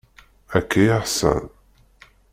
[0.57, 1.43] Akka i ḥṣan.